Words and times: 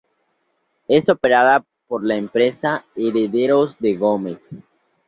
Es 0.87 1.09
operada 1.09 1.63
por 1.87 2.03
la 2.03 2.15
empresa 2.15 2.83
Herederos 2.95 3.77
de 3.77 3.97
Gómez. 3.97 4.39